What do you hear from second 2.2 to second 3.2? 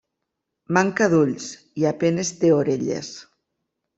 té orelles.